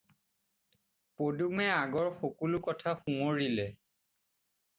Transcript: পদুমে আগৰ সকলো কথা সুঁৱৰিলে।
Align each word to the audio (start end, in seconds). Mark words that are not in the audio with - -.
পদুমে 1.21 1.67
আগৰ 1.81 2.09
সকলো 2.23 2.61
কথা 2.69 2.95
সুঁৱৰিলে। 3.03 3.69